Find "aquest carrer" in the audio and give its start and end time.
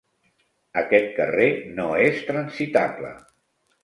0.81-1.45